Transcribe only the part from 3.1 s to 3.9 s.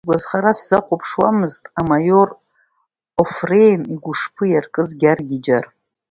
Офреин